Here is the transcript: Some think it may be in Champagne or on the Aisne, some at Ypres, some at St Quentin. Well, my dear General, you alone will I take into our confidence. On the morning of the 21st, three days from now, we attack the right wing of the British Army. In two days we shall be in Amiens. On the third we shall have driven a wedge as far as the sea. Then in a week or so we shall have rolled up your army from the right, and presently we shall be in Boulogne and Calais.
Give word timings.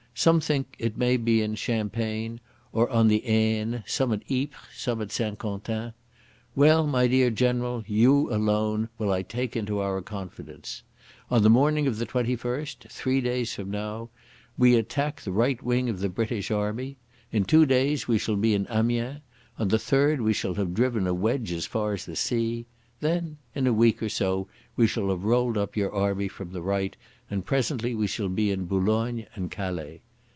Some 0.13 0.39
think 0.41 0.75
it 0.77 0.97
may 0.97 1.17
be 1.17 1.41
in 1.41 1.55
Champagne 1.55 2.41
or 2.71 2.87
on 2.91 3.07
the 3.07 3.23
Aisne, 3.25 3.81
some 3.87 4.11
at 4.11 4.21
Ypres, 4.29 4.53
some 4.75 5.01
at 5.01 5.11
St 5.11 5.39
Quentin. 5.39 5.93
Well, 6.53 6.85
my 6.85 7.07
dear 7.07 7.31
General, 7.31 7.83
you 7.87 8.31
alone 8.31 8.89
will 8.99 9.11
I 9.11 9.23
take 9.23 9.55
into 9.55 9.79
our 9.79 9.99
confidence. 10.01 10.83
On 11.31 11.41
the 11.41 11.49
morning 11.49 11.87
of 11.87 11.97
the 11.97 12.05
21st, 12.05 12.89
three 12.91 13.19
days 13.21 13.55
from 13.55 13.71
now, 13.71 14.09
we 14.59 14.75
attack 14.75 15.21
the 15.21 15.31
right 15.31 15.59
wing 15.63 15.89
of 15.89 16.01
the 16.01 16.09
British 16.09 16.51
Army. 16.51 16.97
In 17.31 17.43
two 17.43 17.65
days 17.65 18.07
we 18.07 18.19
shall 18.19 18.35
be 18.35 18.53
in 18.53 18.67
Amiens. 18.69 19.21
On 19.57 19.69
the 19.69 19.79
third 19.79 20.21
we 20.21 20.33
shall 20.33 20.53
have 20.55 20.73
driven 20.75 21.07
a 21.07 21.15
wedge 21.15 21.51
as 21.51 21.65
far 21.65 21.93
as 21.93 22.05
the 22.05 22.15
sea. 22.17 22.67
Then 22.99 23.37
in 23.55 23.65
a 23.65 23.73
week 23.73 24.03
or 24.03 24.09
so 24.09 24.47
we 24.75 24.85
shall 24.85 25.09
have 25.09 25.23
rolled 25.23 25.57
up 25.57 25.75
your 25.75 25.91
army 25.91 26.27
from 26.27 26.51
the 26.51 26.61
right, 26.61 26.95
and 27.27 27.43
presently 27.43 27.95
we 27.95 28.05
shall 28.05 28.29
be 28.29 28.51
in 28.51 28.65
Boulogne 28.65 29.25
and 29.33 29.49
Calais. 29.49 30.03